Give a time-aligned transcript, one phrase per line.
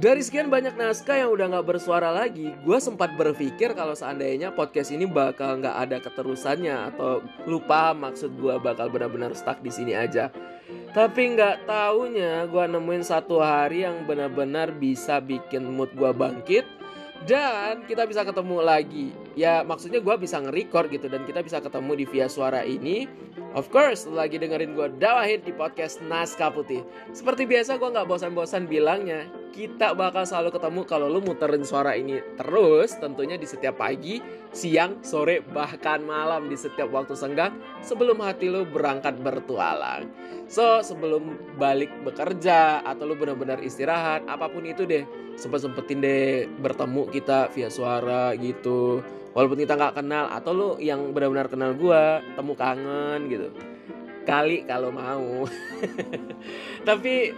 [0.00, 4.96] Dari sekian banyak naskah yang udah nggak bersuara lagi, gue sempat berpikir kalau seandainya podcast
[4.96, 10.32] ini bakal nggak ada keterusannya atau lupa maksud gue bakal benar-benar stuck di sini aja.
[10.96, 16.64] Tapi nggak taunya gue nemuin satu hari yang benar-benar bisa bikin mood gue bangkit
[17.28, 19.12] dan kita bisa ketemu lagi.
[19.36, 23.04] Ya maksudnya gue bisa nge-record gitu dan kita bisa ketemu di via suara ini.
[23.52, 26.88] Of course, lagi dengerin gue Dawahid di podcast Naskah Putih.
[27.12, 32.22] Seperti biasa gue nggak bosan-bosan bilangnya, kita bakal selalu ketemu kalau lu muterin suara ini
[32.38, 34.22] terus tentunya di setiap pagi,
[34.54, 40.06] siang, sore, bahkan malam di setiap waktu senggang sebelum hati lu berangkat bertualang.
[40.50, 45.06] So, sebelum balik bekerja atau lu benar-benar istirahat, apa pun itu deh,
[45.38, 49.02] sempet-sempetin deh bertemu kita via suara gitu.
[49.30, 53.48] Walaupun kita nggak kenal atau lu yang benar-benar kenal gua temu kangen gitu.
[54.26, 55.46] Kali kalau mau.
[56.88, 57.30] Tapi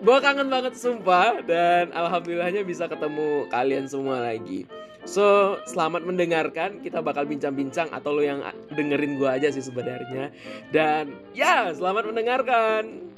[0.00, 4.64] gua kangen banget sumpah dan alhamdulillahnya bisa ketemu kalian semua lagi
[5.08, 6.84] So, selamat mendengarkan.
[6.84, 10.28] Kita bakal bincang-bincang atau lo yang dengerin gua aja sih sebenarnya.
[10.68, 13.08] Dan ya, selamat mendengarkan.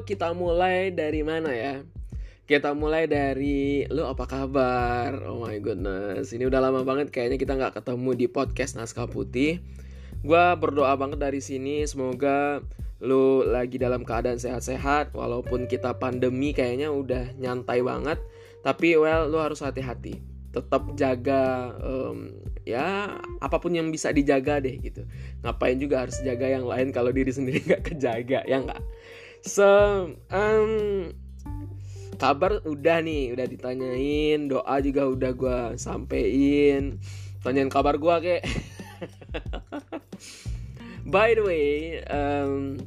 [0.00, 1.84] Kita mulai dari mana ya?
[2.48, 5.12] Kita mulai dari lu apa kabar?
[5.28, 9.60] Oh my goodness, ini udah lama banget kayaknya kita nggak ketemu di podcast Naskah Putih.
[10.24, 12.64] Gua berdoa banget dari sini semoga
[13.04, 18.16] lu lagi dalam keadaan sehat-sehat walaupun kita pandemi kayaknya udah nyantai banget.
[18.64, 20.24] Tapi well lu harus hati-hati.
[20.56, 22.32] Tetap jaga um,
[22.64, 25.04] ya apa pun yang bisa dijaga deh gitu.
[25.44, 28.82] Ngapain juga harus jaga yang lain kalau diri sendiri nggak kejaga ya nggak?
[29.42, 29.66] So,
[30.30, 30.70] um,
[32.14, 37.02] kabar udah nih, udah ditanyain, doa juga udah gue sampein.
[37.42, 38.42] Tanyain kabar gue kek.
[41.12, 41.70] By the way,
[42.06, 42.78] um,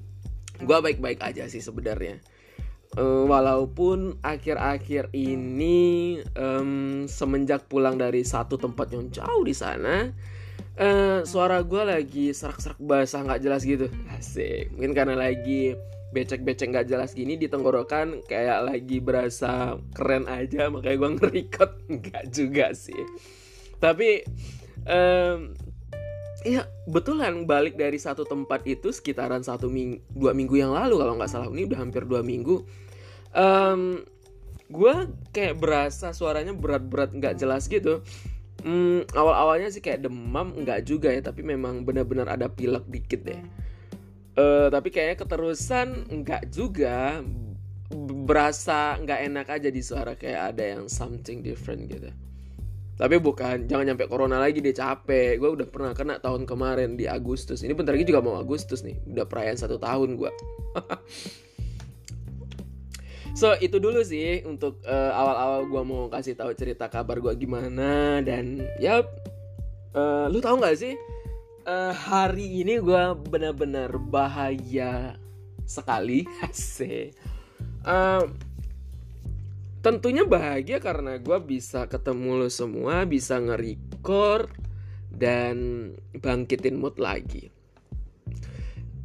[0.63, 2.23] gue baik-baik aja sih sebenarnya.
[2.95, 10.07] Uh, walaupun akhir-akhir ini um, semenjak pulang dari satu tempat yang jauh di sana,
[10.79, 13.91] uh, suara gue lagi serak-serak basah nggak jelas gitu.
[14.15, 14.71] Asik.
[14.71, 15.75] Mungkin karena lagi
[16.15, 22.23] becek-becek nggak jelas gini di tenggorokan kayak lagi berasa keren aja makanya gue ngerikot nggak
[22.31, 23.03] juga sih.
[23.83, 24.23] Tapi
[24.87, 25.51] um,
[26.47, 31.19] ya betulan balik dari satu tempat itu sekitaran satu minggu dua minggu yang lalu kalau
[31.19, 31.51] nggak salah.
[31.51, 32.63] Ini udah hampir dua minggu.
[33.35, 34.07] Um,
[34.71, 34.95] gue
[35.35, 37.99] kayak berasa suaranya berat-berat nggak jelas gitu.
[38.63, 43.37] Hmm, awal-awalnya sih kayak demam nggak juga ya tapi memang benar-benar ada pilek dikit deh
[44.35, 47.23] uh, tapi kayaknya keterusan enggak juga
[48.25, 52.09] berasa nggak enak aja di suara kayak ada yang something different gitu.
[52.95, 55.35] Tapi bukan jangan nyampe corona lagi dia capek.
[55.35, 57.59] Gue udah pernah kena tahun kemarin di Agustus.
[57.59, 58.95] Ini bentar lagi juga mau Agustus nih.
[59.03, 60.31] Udah perayaan satu tahun gue
[63.39, 68.23] so itu dulu sih untuk uh, awal-awal gue mau kasih tahu cerita kabar gue gimana
[68.23, 69.03] dan ya
[69.91, 70.95] uh, lu tahu nggak sih
[71.65, 75.17] uh, hari ini gue benar-benar bahaya
[75.65, 76.23] sekali.
[76.45, 77.17] Asik.
[77.85, 78.29] Uh,
[79.81, 84.49] tentunya bahagia karena gue bisa ketemu lo semua bisa nge-record
[85.13, 87.53] dan bangkitin mood lagi.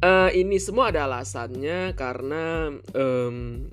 [0.01, 3.69] Uh, ini semua ada alasannya karena um,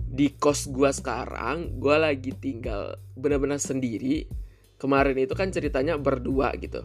[0.00, 4.24] di kos gue sekarang gue lagi tinggal benar-benar sendiri.
[4.80, 6.84] Kemarin itu kan ceritanya berdua gitu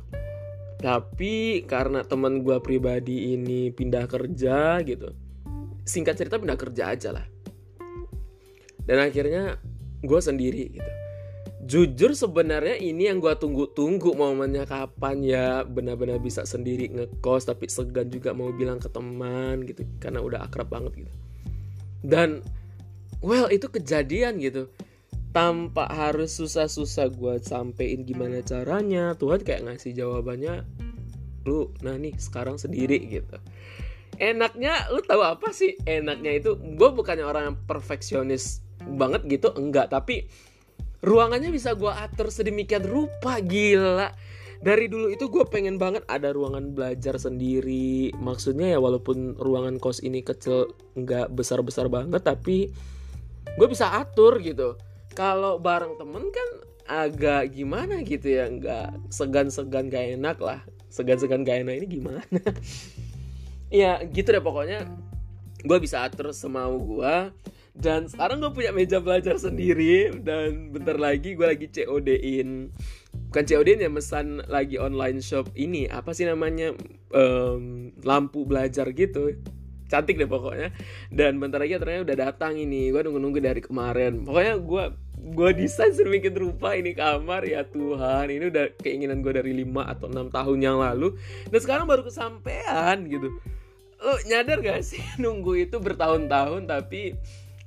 [0.80, 5.12] tapi karena teman gue pribadi ini pindah kerja gitu
[5.90, 7.26] singkat cerita pindah kerja aja lah.
[8.86, 9.58] Dan akhirnya
[10.06, 10.92] gue sendiri gitu.
[11.70, 18.10] Jujur sebenarnya ini yang gue tunggu-tunggu momennya kapan ya benar-benar bisa sendiri ngekos tapi segan
[18.10, 21.12] juga mau bilang ke teman gitu karena udah akrab banget gitu.
[22.02, 22.42] Dan
[23.22, 24.72] well itu kejadian gitu
[25.30, 30.66] tanpa harus susah-susah gue sampein gimana caranya Tuhan kayak ngasih jawabannya
[31.46, 33.38] lu nah nih sekarang sendiri gitu.
[34.20, 35.80] Enaknya lu tahu apa sih?
[35.88, 39.88] Enaknya itu gue bukannya orang yang perfeksionis banget gitu enggak.
[39.94, 40.28] Tapi
[41.00, 44.12] ruangannya bisa gue atur sedemikian rupa gila.
[44.60, 48.12] Dari dulu itu gue pengen banget ada ruangan belajar sendiri.
[48.20, 52.68] Maksudnya ya walaupun ruangan kos ini kecil nggak besar besar banget tapi
[53.56, 54.76] gue bisa atur gitu
[55.20, 56.50] kalau bareng temen kan
[56.88, 60.64] agak gimana gitu ya nggak segan-segan gak enak lah.
[60.88, 62.24] Segan-segan gak enak ini gimana?
[63.70, 64.90] Ya gitu deh pokoknya.
[65.62, 67.30] Gue bisa atur semau gue
[67.78, 70.10] dan sekarang gue punya meja belajar sendiri.
[70.26, 72.74] Dan bentar lagi gue lagi COD-in
[73.30, 75.86] bukan COD-in ya mesan lagi online shop ini.
[75.86, 76.74] Apa sih namanya?
[77.14, 79.38] Um, lampu belajar gitu.
[79.86, 80.74] Cantik deh pokoknya.
[81.14, 82.90] Dan bentar lagi ternyata udah datang ini.
[82.90, 84.26] Gue nunggu-nunggu dari kemarin.
[84.26, 84.84] Pokoknya gue
[85.20, 88.32] gue desain sedemikian rupa ini kamar ya Tuhan.
[88.32, 91.20] Ini udah keinginan gue dari 5 atau enam tahun yang lalu.
[91.52, 93.28] Dan sekarang baru kesampaian gitu.
[94.00, 97.20] Lo nyadar gak sih nunggu itu bertahun-tahun tapi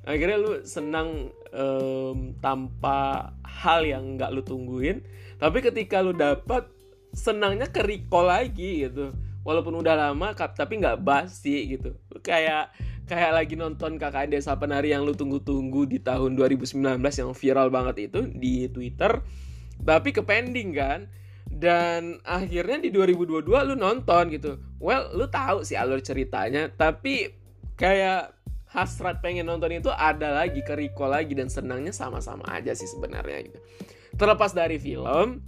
[0.03, 5.05] akhirnya lu senang um, tanpa hal yang nggak lu tungguin.
[5.37, 6.67] Tapi ketika lu dapat
[7.13, 9.13] senangnya ke recall lagi gitu.
[9.43, 11.93] Walaupun udah lama tapi nggak basi gitu.
[12.23, 12.73] Kayak
[13.03, 18.11] kayak lagi nonton KKN Desa Penari yang lu tunggu-tunggu di tahun 2019 yang viral banget
[18.11, 19.19] itu di Twitter
[19.83, 20.99] tapi ke pending kan.
[21.53, 24.57] Dan akhirnya di 2022 lu nonton gitu.
[24.81, 27.29] Well lu tahu sih alur ceritanya tapi
[27.77, 28.33] kayak
[28.73, 33.53] hasrat pengen nonton itu ada lagi ke recall lagi dan senangnya sama-sama aja sih sebenarnya
[33.53, 33.59] gitu.
[34.17, 35.45] Terlepas dari film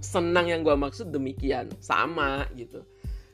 [0.00, 2.80] senang yang gue maksud demikian sama gitu.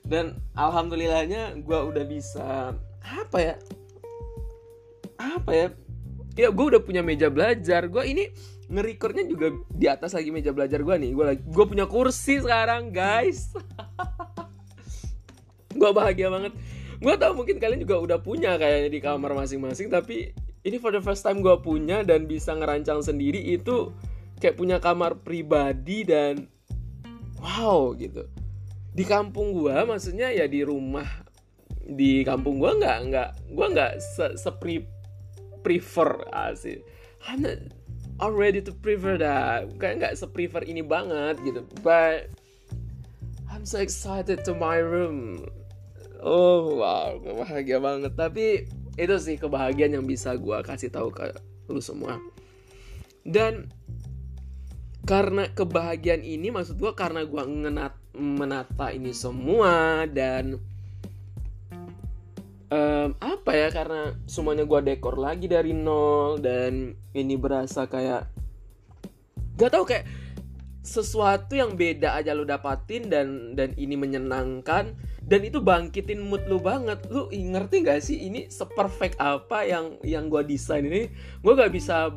[0.02, 2.74] Dan alhamdulillahnya gue udah bisa
[3.05, 3.55] apa ya?
[5.20, 5.69] Apa ya?
[6.38, 7.88] Ya gue udah punya meja belajar.
[7.91, 8.31] Gue ini
[8.70, 11.11] ngerekornya juga di atas lagi meja belajar gue nih.
[11.12, 13.50] Gue lagi gue punya kursi sekarang guys.
[15.81, 16.52] Gue bahagia banget.
[17.00, 21.00] Gue tau mungkin kalian juga udah punya kayaknya di kamar masing-masing tapi ini for the
[21.00, 23.88] first time gue punya dan bisa ngerancang sendiri itu
[24.37, 26.44] kayak punya kamar pribadi dan
[27.41, 28.29] wow gitu.
[28.93, 31.30] Di kampung gue maksudnya ya di rumah
[31.90, 34.87] di kampung gue nggak nggak gue nggak se, se pre
[35.60, 36.78] prefer asih
[37.26, 37.60] I'm not
[38.20, 39.69] already to prefer that.
[39.81, 41.64] Kayak nggak se prefer ini banget gitu.
[41.84, 42.32] But
[43.48, 45.48] I'm so excited to my room.
[46.20, 48.14] Oh wow bahagia banget.
[48.14, 48.69] Tapi
[49.00, 51.32] itu sih kebahagiaan yang bisa gue kasih tahu ke
[51.72, 52.20] lu semua.
[53.25, 53.72] Dan
[55.08, 57.43] karena kebahagiaan ini maksud gue karena gue
[58.16, 60.60] menata ini semua dan
[62.70, 68.31] um, apa ya karena semuanya gue dekor lagi dari nol dan ini berasa kayak
[69.58, 70.08] gak tau kayak
[70.81, 76.58] sesuatu yang beda aja lu dapatin dan dan ini menyenangkan dan itu bangkitin mood lu
[76.58, 77.05] banget.
[77.12, 81.12] Lu ngerti gak sih ini seperfect apa yang yang gue desain ini?
[81.44, 82.08] Gue gak bisa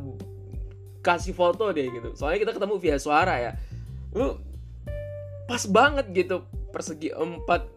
[1.03, 2.15] kasih foto deh gitu.
[2.15, 3.51] Soalnya kita ketemu via suara ya.
[4.15, 4.39] Lu
[5.43, 7.67] pas banget gitu persegi empat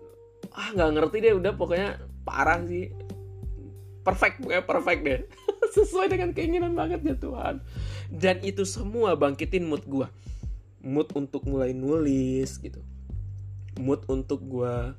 [0.55, 2.91] ah nggak ngerti deh udah pokoknya parah sih.
[4.03, 5.21] Perfect pokoknya perfect deh.
[5.79, 7.63] Sesuai dengan keinginan banget ya Tuhan.
[8.11, 10.07] Dan itu semua bangkitin mood gue
[10.87, 12.79] mood untuk mulai nulis gitu.
[13.77, 14.95] Mood untuk gue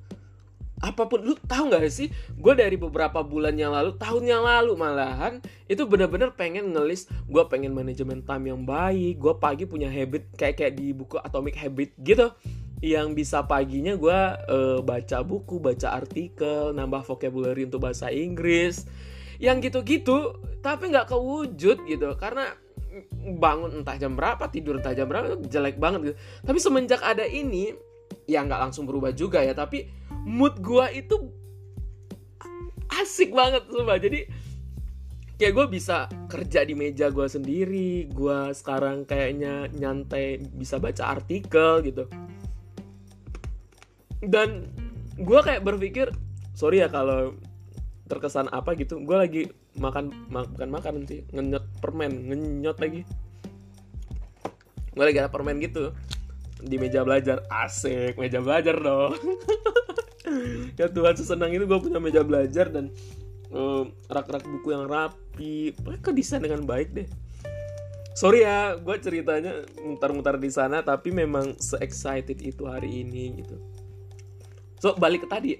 [0.77, 1.23] apa pun.
[1.23, 2.11] Lu tahu nggak sih?
[2.37, 7.09] Gue dari beberapa bulan yang lalu tahun yang lalu malahan itu bener-bener pengen ngelis.
[7.25, 9.17] Gue pengen manajemen time yang baik.
[9.17, 12.29] Gue pagi punya habit kayak kayak di buku Atomic Habit gitu
[12.77, 14.19] yang bisa paginya gue
[14.53, 18.85] uh, baca buku baca artikel nambah vocabulary untuk bahasa Inggris.
[19.41, 22.07] Yang gitu-gitu tapi nggak kewujud gitu.
[22.21, 22.53] Karena
[23.37, 26.17] bangun entah jam berapa tidur entah jam berapa jelek banget gitu.
[26.45, 27.73] Tapi semenjak ada ini
[28.29, 29.57] ya nggak langsung berubah juga ya.
[29.57, 29.89] Tapi
[30.29, 31.17] mood gue itu
[32.93, 33.97] asik banget sumpah.
[33.97, 34.21] Jadi
[35.37, 38.05] kayak gue bisa kerja di meja gue sendiri.
[38.13, 42.05] Gue sekarang kayaknya nyantai bisa baca artikel gitu
[44.25, 44.69] dan
[45.17, 46.13] gue kayak berpikir
[46.57, 47.37] sorry ya kalau
[48.07, 48.97] terkesan apa gitu.
[49.03, 49.41] Gue lagi
[49.77, 53.01] makan makan makan sih ngenyot permen ngenyot lagi.
[54.97, 55.93] Gue lagi ada permen gitu
[56.63, 57.45] di meja belajar.
[57.51, 59.13] Asik meja belajar dong.
[60.75, 62.91] Ya Tuhan sesenang itu gue punya meja belajar dan
[63.47, 65.71] rak rak-rak buku yang rapi.
[65.71, 67.07] Mereka desain dengan baik deh.
[68.11, 73.55] Sorry ya gue ceritanya mutar-mutar di sana tapi memang se excited itu hari ini gitu
[74.77, 75.53] so balik ke tadi.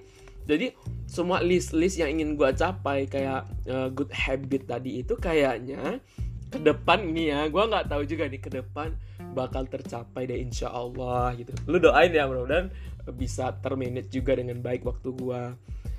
[0.48, 0.72] Jadi
[1.04, 6.00] semua list-list yang ingin gue capai kayak uh, good habit tadi itu kayaknya
[6.48, 8.96] ke depan ini ya gue nggak tahu juga nih ke depan
[9.36, 11.52] bakal tercapai deh insya Allah gitu.
[11.68, 12.72] Lu doain ya mudah-mudahan
[13.12, 15.42] bisa termanage juga dengan baik waktu gue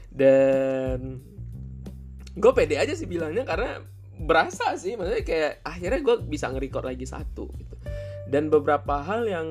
[0.10, 1.22] dan
[2.34, 3.86] gue pede aja sih bilangnya karena
[4.20, 7.76] berasa sih maksudnya kayak akhirnya gue bisa nge-record lagi satu gitu.
[8.30, 9.48] Dan beberapa hal yang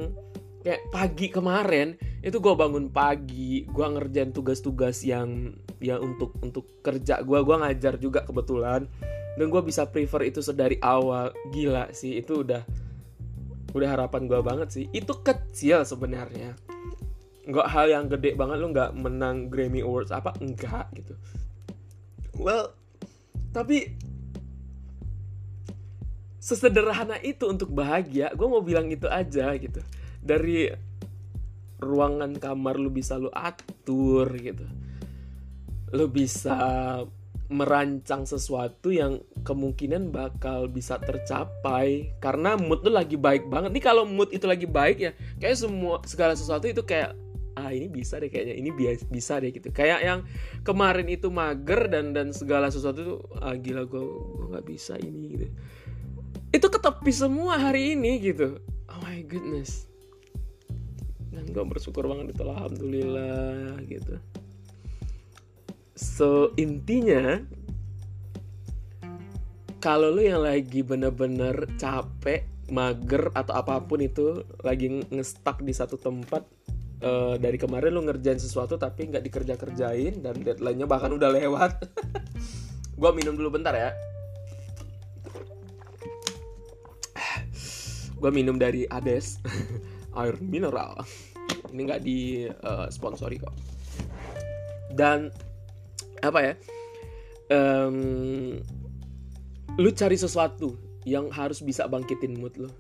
[0.67, 7.23] kayak pagi kemarin itu gue bangun pagi gue ngerjain tugas-tugas yang ya untuk untuk kerja
[7.23, 8.91] gue gue ngajar juga kebetulan.
[9.39, 11.31] Dan gue bisa prefer itu sedari awal.
[11.55, 12.67] Gila sih itu udah
[13.71, 14.85] udah harapan gue banget sih.
[14.91, 16.59] Itu kecil sebenarnya.
[17.47, 21.15] Nggak hal yang gede banget lo nggak menang Grammy Awards apa enggak gitu.
[22.35, 22.75] Well
[23.55, 23.95] tapi
[26.43, 29.79] sesederhana itu untuk bahagia gue mau bilang itu aja gitu.
[30.19, 30.88] Dari
[31.79, 34.67] ruangan kamar lu bisa lu atur gitu.
[35.95, 36.57] Lu bisa
[37.49, 42.13] merancang sesuatu yang kemungkinan bakal bisa tercapai.
[42.21, 43.71] Karena mood lu lagi baik banget.
[43.73, 47.17] Nih kalau mood itu lagi baik ya kayak semua segala sesuatu itu kayak
[47.59, 48.71] ah ini bisa deh kayaknya ini
[49.09, 49.73] bisa deh gitu.
[49.73, 50.21] Kayak yang
[50.67, 55.23] kemarin itu mager dan dan segala sesuatu itu ah gila gue gue nggak bisa ini
[55.39, 55.47] gitu.
[56.53, 58.61] Itu ketepi semua hari ini gitu.
[58.89, 59.89] Oh my goodness
[61.49, 64.17] gue bersyukur banget itu alhamdulillah gitu
[65.99, 67.43] So intinya
[69.83, 75.99] kalau lu yang lagi bener-bener capek, mager atau apa pun itu lagi ngestak di satu
[75.99, 76.47] tempat
[77.03, 81.83] uh, dari kemarin lu ngerjain sesuatu tapi nggak dikerja-kerjain dan deadline-nya bahkan udah lewat.
[83.01, 83.91] gua minum dulu bentar ya.
[88.19, 89.43] gua minum dari Ades
[90.19, 91.03] air mineral.
[91.73, 93.55] Ini nggak di uh, sponsori kok.
[94.93, 95.31] Dan
[96.19, 96.55] apa ya
[97.55, 98.59] um,
[99.79, 100.75] lu cari sesuatu
[101.07, 102.71] yang harus bisa bangkitin mood lo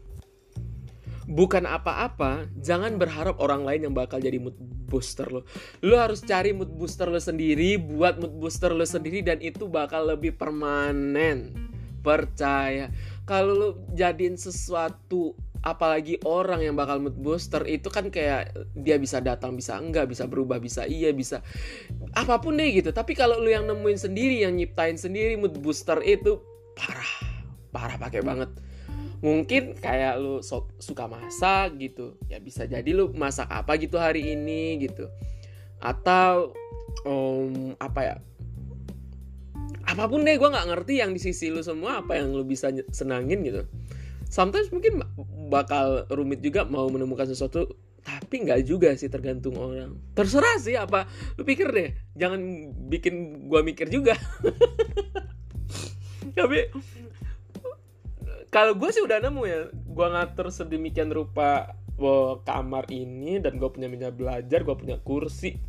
[1.29, 4.57] bukan apa-apa jangan berharap orang lain yang bakal jadi mood
[4.89, 5.45] booster lo
[5.85, 10.09] lo harus cari mood booster lo sendiri buat mood booster lo sendiri dan itu bakal
[10.09, 11.69] lebih permanen.
[11.99, 12.89] Percaya.
[13.29, 19.19] Kalau lo jadiin sesuatu apalagi orang yang bakal mood booster itu kan kayak dia bisa
[19.19, 21.43] datang bisa enggak bisa berubah bisa iya bisa
[22.15, 22.95] apa pun deh gitu.
[22.95, 26.39] Tapi kalau lu yang nemuin sendiri yang nyiptain sendiri mood booster itu
[26.79, 27.13] parah
[27.75, 28.51] parah pakai banget.
[29.19, 34.39] Mungkin kayak lu so, suka masak gitu ya bisa jadi lu masak apa gitu hari
[34.39, 35.11] ini gitu.
[35.83, 36.55] Atau
[37.03, 38.17] um, apa ya
[39.89, 42.69] apa pun deh gue nggak ngerti yang di sisi lu semua apa yang lu bisa
[42.93, 43.65] senangin gitu
[44.29, 45.03] sometimes mungkin
[45.49, 47.67] bakal rumit juga mau menemukan sesuatu
[48.09, 50.01] tapi nggak juga sih tergantung orang.
[50.17, 51.05] Terserah sih apa
[51.37, 51.91] lu pikir deh.
[52.17, 52.41] Jangan
[52.89, 54.17] bikin gua mikir juga.
[56.39, 56.73] Tapi
[58.49, 63.69] kalau gue sih udah nemu ya gue ngatur sedemikian rupa oh, kamar ini dan gue
[63.69, 65.61] punya meja belajar gue punya kursi.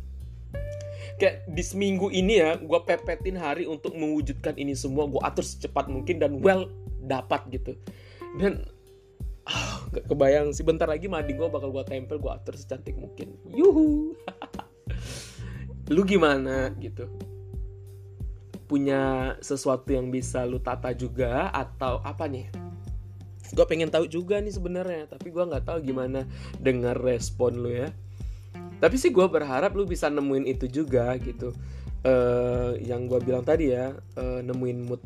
[1.20, 5.92] Kayak di seminggu ini ya gue pepetin hari untuk mewujudkan ini semua gue atur secepat
[5.92, 6.72] mungkin dan well
[7.04, 7.76] dapat gitu
[8.38, 8.62] dan
[9.48, 10.62] oh, gak kebayang sih.
[10.62, 13.34] Bentar lagi mandi gue bakal gue tempel gue atur secantik mungkin.
[13.50, 14.14] Yuhu.
[15.94, 16.70] Lu gimana?
[16.78, 17.08] Gitu.
[18.70, 22.46] Punya sesuatu yang bisa lu tata juga atau apa nih?
[23.50, 26.22] Gue pengen tahu juga nih sebenarnya tapi gue nggak tahu gimana
[26.62, 27.90] dengar respon lu ya.
[28.78, 31.50] Tapi sih gue berharap lu bisa nemuin itu juga gitu
[32.04, 35.02] uh, yang gue bilang tadi ya uh, nemuin mood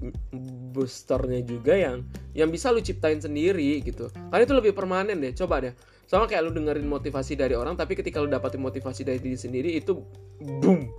[0.74, 4.10] boosternya juga yang yang bisa lu ciptain sendiri gitu.
[4.10, 5.74] Karena itu lebih permanen deh coba deh.
[6.04, 9.70] Sama kayak lu dengerin motivasi dari orang tapi ketika lu dapetin motivasi dari diri sendiri
[9.74, 9.98] itu
[10.38, 10.90] boom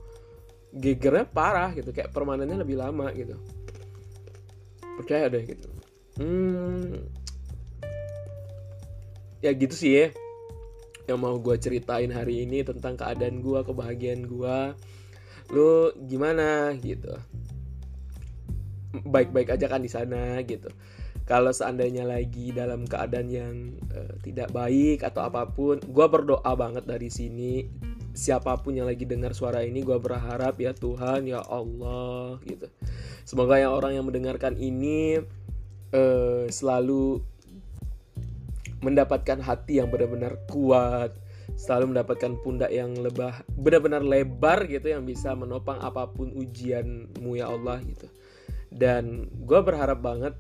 [0.76, 1.92] gegernya parah gitu.
[1.96, 3.36] Kayak permanennya lebih lama gitu.
[5.00, 5.68] Percaya deh gitu.
[6.20, 7.08] Hmm.
[9.44, 10.08] Ya gitu sih ya
[11.06, 14.58] yang mau gue ceritain hari ini tentang keadaan gue kebahagiaan gue
[15.52, 17.12] lu gimana gitu.
[19.04, 20.72] Baik-baik aja kan di sana gitu.
[21.26, 26.86] Kalau seandainya lagi dalam keadaan yang uh, tidak baik atau apa pun gue berdoa banget
[26.86, 27.66] dari sini.
[28.16, 32.70] Siapa pun yang lagi dengar suara ini gue berharap ya Tuhan ya Allah gitu.
[33.26, 35.18] Semoga yang orang yang mendengarkan ini
[35.92, 37.26] uh, selalu
[38.86, 45.38] mendapatkan hati yang benar-benar kuat selalu mendapatkan pundak yang lebah benar-benar lebar gitu yang bisa
[45.38, 48.10] menopang apa pun ujianmu ya Allah gitu.
[48.74, 50.34] Dan gue berharap banget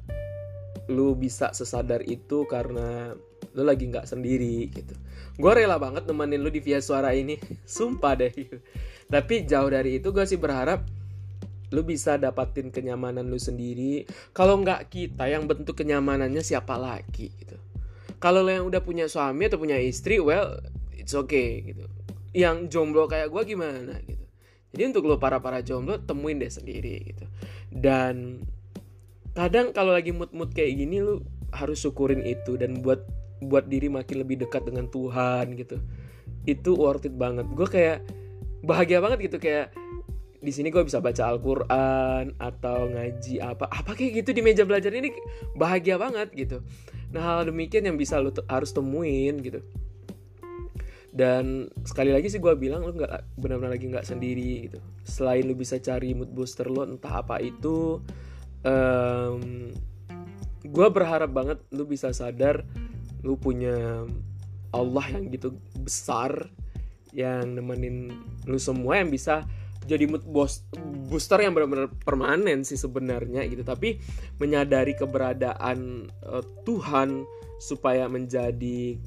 [0.89, 3.13] lu bisa sesadar itu karena
[3.55, 4.93] lu lagi nggak sendiri gitu.
[5.39, 8.33] Gue rela banget nemenin lu di via suara ini sumpah deh.
[8.33, 8.57] Gitu.
[9.05, 10.81] tapi jauh dari itu gue sih berharap
[11.69, 14.05] lu bisa dapatin kenyamanan lu sendiri.
[14.33, 17.57] Kalau nggak kita yang bentuk kenyamanannya siapa lagi gitu.
[18.17, 20.57] Kalau lo yang udah punya suami atau punya istri well
[20.95, 21.85] it's okay gitu.
[22.35, 24.25] Yang jomblo kayak gue gimana gitu.
[24.75, 27.25] Jadi untuk lo para para jomblo temuin deh sendiri gitu.
[27.71, 28.43] Dan
[29.31, 31.23] kadang kalau lagi mood mood kayak gini lo
[31.55, 33.03] harus syukurin itu dan buat
[33.39, 35.79] buat diri makin lebih dekat dengan Tuhan gitu.
[36.43, 37.47] Itu worth it banget.
[37.55, 38.03] Gue kayak
[38.67, 39.39] bahagia banget gitu.
[39.39, 39.71] Kayak
[40.43, 44.91] di sini gue bisa baca Al-Quran atau ngaji apa apa kayak gitu di meja belajar
[44.91, 45.07] ini.
[45.55, 46.59] Bahagia banget gitu.
[47.15, 49.63] Nah hal demikian yang bisa lo harus temuin gitu
[51.15, 54.83] dan sekali lagi sih gue bilang lo nggak benar-benar lagi nggak sendiri gitu.
[55.07, 58.03] Selain lo bisa cari mood booster lo entah apa itu
[58.67, 59.71] um,
[60.59, 62.67] gue berharap banget lu bisa sadar
[63.23, 64.03] lu punya
[64.75, 66.51] Allah yang gitu besar
[67.15, 68.11] yang nemenin
[68.43, 69.47] lu semua yang bisa
[69.87, 70.27] jadi mood
[71.07, 73.63] booster yang benar-benar permanen sih sebenarnya gitu.
[73.63, 74.03] Tapi
[74.43, 77.23] menyadari keberadaan uh, Tuhan
[77.55, 78.99] supaya menjadi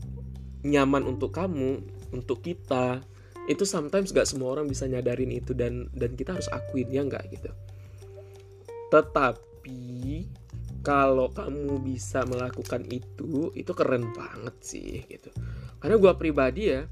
[0.64, 3.02] nyaman untuk kamu untuk kita
[3.48, 7.24] itu sometimes gak semua orang bisa nyadarin itu dan dan kita harus akuin ya nggak
[7.32, 7.50] gitu.
[8.92, 9.80] Tetapi
[10.84, 15.32] kalau kamu bisa melakukan itu itu keren banget sih gitu.
[15.80, 16.84] Karena gue pribadi ya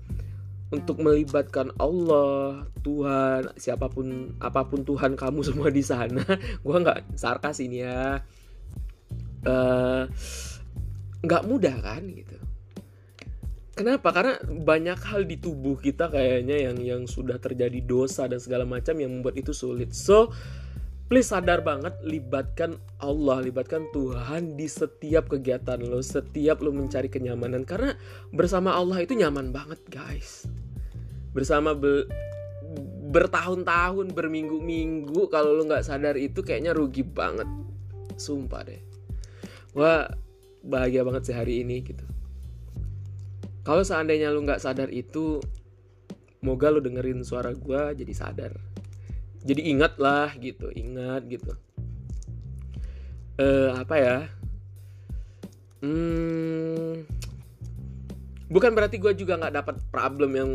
[0.72, 6.24] untuk melibatkan Allah Tuhan siapa pun apa pun Tuhan kamu semua di sana
[6.64, 8.16] gue nggak sarkas ini ya.
[9.46, 10.02] Eh,
[11.22, 12.34] nggak uh, mudah kan gitu
[13.76, 18.64] kenapa karena banyak hal di tubuh kita kayaknya yang yang sudah terjadi dosa dan segala
[18.64, 20.32] macam yang membuat itu sulit so
[21.06, 27.62] please sadar banget libatkan Allah, libatkan Tuhan di setiap kegiatan lo, setiap lo mencari kenyamanan
[27.62, 27.94] karena
[28.34, 30.50] bersama Allah itu nyaman banget, guys.
[31.30, 32.10] Bersama be
[33.06, 37.46] bertahun-tahun, berminggu-minggu kalau lo nggak sadar itu kayaknya rugi banget.
[38.18, 38.82] Sumpah deh.
[39.78, 40.10] Wah,
[40.66, 42.02] bahagia banget sih hari ini gitu.
[43.66, 45.42] Kalau seandainya lo nggak sadar itu,
[46.38, 48.54] moga lo dengerin suara gue jadi sadar.
[49.42, 51.50] Jadi ingat lah gitu ingat gitu.
[53.42, 54.18] Eh apa ya?
[55.82, 57.02] Hmm,
[58.46, 60.50] bukan berarti gue juga nggak dapat problem yang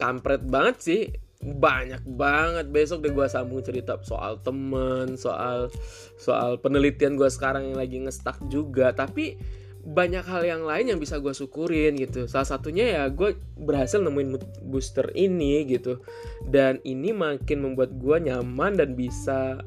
[0.00, 1.02] kampret banget sih.
[1.44, 2.72] Banyak banget.
[2.72, 5.68] Besok deh gue sambung cerita soal temen soal
[6.16, 8.96] soal penelitian gue sekarang yang lagi ngestak juga.
[8.96, 9.36] Tapi
[9.84, 12.24] banyak hal yang lain yang bisa gue syukurin gitu.
[12.24, 16.00] Salah satunya ya gue berhasil nemuin booster ini gitu.
[16.48, 19.60] Dan ini makin membuat gue nyaman dan bisa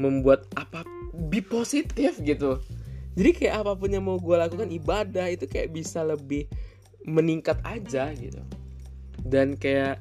[0.00, 2.56] membuat apa bi positif gitu.
[3.20, 6.48] Jadi kayak apa pun yang mau gue lakukan ibadah itu kayak bisa lebih
[7.04, 8.40] meningkat aja gitu.
[9.20, 10.00] Dan kayak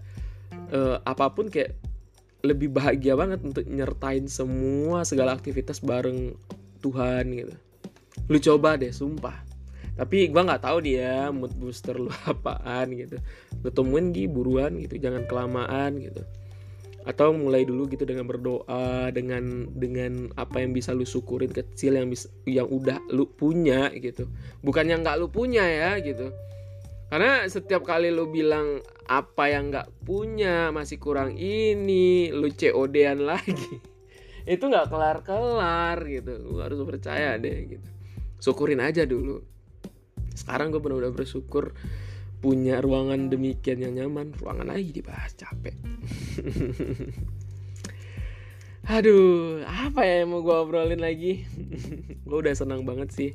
[0.71, 1.75] uh, apa pun kayak
[2.47, 6.37] lebih bahagia banget untuk nyertain semua segala aktivitas bareng
[6.79, 7.66] Tuhan gitu
[8.27, 9.47] lu coba deh sumpah.
[9.97, 13.17] Tapi gue nggak tahu dia mood booster lu apaan gitu.
[13.65, 16.21] Lu temuin di buruan gitu jangan kelamaan gitu.
[17.07, 22.11] Atau mulai dulu gitu dengan berdoa dengan dengan apa yang bisa lu syukurin kecil yang
[22.11, 24.29] bisa yang udah lu punya gitu.
[24.61, 26.29] Bukan yang nggak lu punya ya gitu.
[27.07, 33.79] Karena setiap kali lu bilang apa yang nggak punya masih kurang ini lu COD-an lagi
[34.47, 36.37] itu nggak kelar kelar gitu.
[36.43, 37.96] Lu harus percaya deh gitu
[38.37, 39.41] syukurin aja dulu.
[40.33, 41.73] Sekarang gue benar-benar bersyukur
[42.37, 44.33] punya ruangan demikian yang nyaman.
[44.37, 45.73] Ruangan lagi dibahas capek.
[48.87, 51.43] Aduh apa ya yang mau gue obrolin lagi?
[52.27, 53.31] Gue udah senang banget sih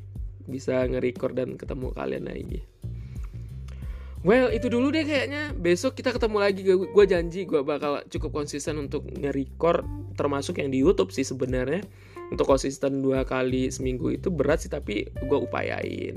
[0.49, 2.65] bisa nge-record dan ketemu kalian lagi.
[4.25, 5.53] Well itu dulu deh kayaknya.
[5.53, 6.65] Besok kita ketemu lagi.
[6.65, 9.85] Gue janji gue bakal cukup konsisten untuk nge-record
[10.17, 11.85] Termasuk yang di Youtube sih sebenarnya
[12.33, 16.17] untuk konsisten dua kali seminggu itu berat sih tapi gue upayain.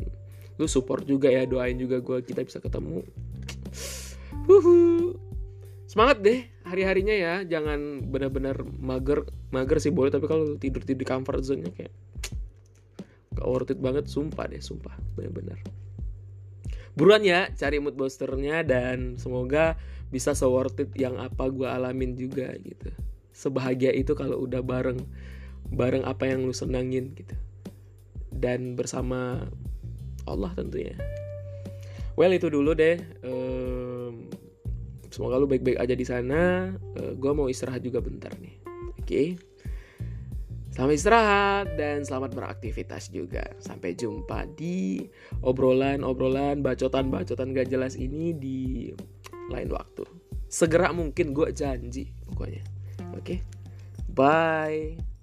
[0.55, 3.03] Lu support juga ya doain juga gue kita bisa ketemu.
[4.47, 5.19] Uhuh.
[5.85, 7.33] semangat deh hari harinya ya.
[7.43, 9.27] Jangan benar-benar mager.
[9.51, 11.93] Mager sih boleh tapi kalau tidur tidur di comfort zone nya kayak
[13.35, 14.07] gak worth it banget.
[14.07, 14.95] Sumpah deh sumpah.
[15.19, 15.59] Benar-benar.
[16.95, 19.75] Buruan ya cari mood boosternya dan semoga
[20.07, 22.87] bisa se worth it yang apa gue alamin juga gitu.
[23.35, 25.03] Sebahagia itu kalau udah bareng
[25.71, 27.35] bareng apa yang lu senangin gitu
[28.35, 29.47] dan bersama
[30.27, 30.97] Allah tentunya
[32.19, 34.27] well itu dulu deh um,
[35.09, 38.55] semoga lu baik-baik aja di sana uh, eh, gue mau istirahat juga bentar nih
[38.99, 39.27] oke okay?
[40.75, 43.47] Selamat istirahat dan selamat beraktivitas juga.
[43.63, 45.07] Sampai jumpa di
[45.39, 48.91] obrolan-obrolan bacotan-bacotan gak jelas ini di
[49.47, 50.03] lain waktu.
[50.51, 52.59] Segera mungkin gue janji pokoknya.
[53.15, 53.23] Oke.
[53.23, 53.37] Okay?
[54.11, 55.14] Bye.